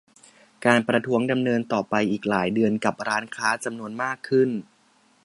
[0.65, 4.49] การประท้วงดำเนินต่อไปอีกหลายเดือนกับร้านค้าจำนวนมากขึ้น